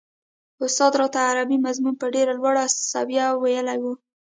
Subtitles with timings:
[0.65, 3.85] استاد راته عربي مضمون په ډېره لوړه سويه ويلی و.